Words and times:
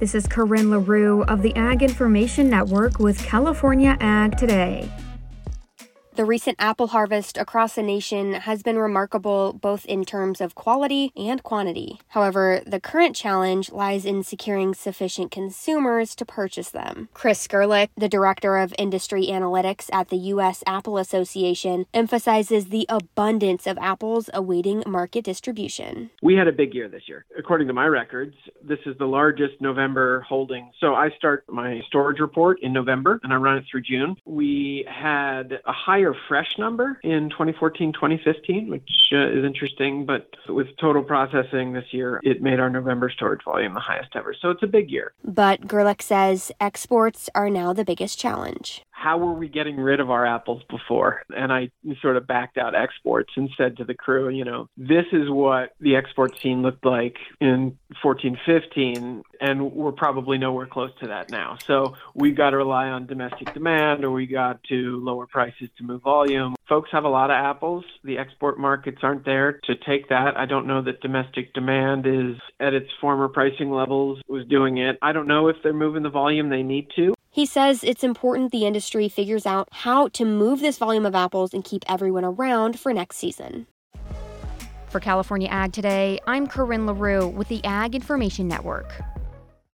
This 0.00 0.16
is 0.16 0.26
Corinne 0.26 0.70
LaRue 0.70 1.22
of 1.24 1.40
the 1.40 1.54
Ag 1.54 1.84
Information 1.84 2.50
Network 2.50 2.98
with 2.98 3.24
California 3.24 3.96
Ag 4.00 4.36
Today. 4.36 4.90
The 6.16 6.24
recent 6.24 6.54
apple 6.60 6.86
harvest 6.86 7.36
across 7.36 7.74
the 7.74 7.82
nation 7.82 8.34
has 8.34 8.62
been 8.62 8.78
remarkable 8.78 9.52
both 9.52 9.84
in 9.84 10.04
terms 10.04 10.40
of 10.40 10.54
quality 10.54 11.10
and 11.16 11.42
quantity. 11.42 11.98
However, 12.10 12.62
the 12.64 12.78
current 12.78 13.16
challenge 13.16 13.72
lies 13.72 14.04
in 14.04 14.22
securing 14.22 14.74
sufficient 14.74 15.32
consumers 15.32 16.14
to 16.14 16.24
purchase 16.24 16.70
them. 16.70 17.08
Chris 17.14 17.48
Gerlach, 17.48 17.90
the 17.96 18.08
director 18.08 18.58
of 18.58 18.72
industry 18.78 19.26
analytics 19.26 19.92
at 19.92 20.10
the 20.10 20.16
U.S. 20.34 20.62
Apple 20.68 20.98
Association, 20.98 21.86
emphasizes 21.92 22.66
the 22.66 22.86
abundance 22.88 23.66
of 23.66 23.76
apples 23.78 24.30
awaiting 24.32 24.84
market 24.86 25.24
distribution. 25.24 26.10
We 26.22 26.36
had 26.36 26.46
a 26.46 26.52
big 26.52 26.74
year 26.74 26.88
this 26.88 27.08
year. 27.08 27.24
According 27.36 27.66
to 27.66 27.74
my 27.74 27.86
records, 27.86 28.36
this 28.62 28.78
is 28.86 28.96
the 28.98 29.06
largest 29.06 29.60
November 29.60 30.20
holding. 30.20 30.70
So 30.78 30.94
I 30.94 31.10
start 31.18 31.42
my 31.48 31.80
storage 31.88 32.20
report 32.20 32.62
in 32.62 32.72
November 32.72 33.18
and 33.24 33.32
I 33.32 33.36
run 33.36 33.56
it 33.56 33.64
through 33.68 33.82
June. 33.82 34.14
We 34.24 34.86
had 34.88 35.54
a 35.66 35.72
higher 35.72 36.03
higher 36.04 36.14
fresh 36.28 36.58
number 36.58 36.98
in 37.02 37.30
2014 37.30 37.92
2015, 37.92 38.68
which 38.70 38.90
uh, 39.12 39.28
is 39.28 39.44
interesting. 39.44 40.04
But 40.06 40.28
with 40.48 40.68
total 40.80 41.02
processing 41.02 41.72
this 41.72 41.86
year, 41.92 42.20
it 42.22 42.42
made 42.42 42.60
our 42.60 42.70
November 42.70 43.10
storage 43.10 43.44
volume 43.44 43.74
the 43.74 43.80
highest 43.80 44.10
ever. 44.14 44.34
So 44.38 44.50
it's 44.50 44.62
a 44.62 44.66
big 44.66 44.90
year. 44.90 45.12
But 45.24 45.66
Gerlach 45.66 46.02
says 46.02 46.52
exports 46.60 47.28
are 47.34 47.50
now 47.50 47.72
the 47.72 47.84
biggest 47.84 48.18
challenge 48.18 48.82
how 49.04 49.18
were 49.18 49.34
we 49.34 49.48
getting 49.48 49.76
rid 49.76 50.00
of 50.00 50.10
our 50.10 50.24
apples 50.24 50.62
before? 50.70 51.24
And 51.36 51.52
I 51.52 51.68
sort 52.00 52.16
of 52.16 52.26
backed 52.26 52.56
out 52.56 52.74
exports 52.74 53.34
and 53.36 53.50
said 53.54 53.76
to 53.76 53.84
the 53.84 53.92
crew, 53.92 54.30
you 54.30 54.46
know, 54.46 54.70
this 54.78 55.04
is 55.12 55.28
what 55.28 55.74
the 55.78 55.96
export 55.96 56.40
scene 56.40 56.62
looked 56.62 56.86
like 56.86 57.18
in 57.38 57.76
1415, 58.02 59.22
and 59.42 59.72
we're 59.72 59.92
probably 59.92 60.38
nowhere 60.38 60.64
close 60.64 60.90
to 61.00 61.08
that 61.08 61.30
now. 61.30 61.58
So 61.66 61.96
we've 62.14 62.34
got 62.34 62.50
to 62.50 62.56
rely 62.56 62.88
on 62.88 63.04
domestic 63.04 63.52
demand 63.52 64.06
or 64.06 64.10
we 64.10 64.26
got 64.26 64.64
to 64.70 65.04
lower 65.04 65.26
prices 65.26 65.68
to 65.76 65.84
move 65.84 66.00
volume. 66.00 66.54
Folks 66.66 66.88
have 66.92 67.04
a 67.04 67.08
lot 67.10 67.30
of 67.30 67.34
apples. 67.34 67.84
The 68.04 68.16
export 68.16 68.58
markets 68.58 69.00
aren't 69.02 69.26
there 69.26 69.60
to 69.64 69.74
take 69.86 70.08
that. 70.08 70.38
I 70.38 70.46
don't 70.46 70.66
know 70.66 70.80
that 70.80 71.02
domestic 71.02 71.52
demand 71.52 72.06
is 72.06 72.36
at 72.58 72.72
its 72.72 72.88
former 73.02 73.28
pricing 73.28 73.70
levels 73.70 74.22
was 74.26 74.46
doing 74.46 74.78
it. 74.78 74.96
I 75.02 75.12
don't 75.12 75.28
know 75.28 75.48
if 75.48 75.56
they're 75.62 75.74
moving 75.74 76.04
the 76.04 76.08
volume 76.08 76.48
they 76.48 76.62
need 76.62 76.88
to. 76.96 77.12
He 77.34 77.46
says 77.46 77.82
it's 77.82 78.04
important 78.04 78.52
the 78.52 78.64
industry 78.64 79.08
figures 79.08 79.44
out 79.44 79.66
how 79.72 80.06
to 80.10 80.24
move 80.24 80.60
this 80.60 80.78
volume 80.78 81.04
of 81.04 81.16
apples 81.16 81.52
and 81.52 81.64
keep 81.64 81.84
everyone 81.88 82.24
around 82.24 82.78
for 82.78 82.94
next 82.94 83.16
season. 83.16 83.66
For 84.86 85.00
California 85.00 85.48
Ag 85.48 85.72
Today, 85.72 86.20
I'm 86.28 86.46
Corinne 86.46 86.86
LaRue 86.86 87.26
with 87.26 87.48
the 87.48 87.60
Ag 87.64 87.96
Information 87.96 88.46
Network. 88.46 89.02